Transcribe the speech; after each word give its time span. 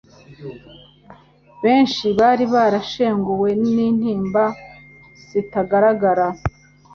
benshi 1.63 2.05
bari 2.19 2.45
barashenguwe 2.53 3.49
n'intimba 3.73 4.43
zitagaragara, 5.29 6.25